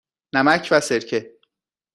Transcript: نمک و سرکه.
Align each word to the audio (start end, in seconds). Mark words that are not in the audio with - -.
نمک 0.33 0.67
و 0.71 0.79
سرکه. 0.79 1.31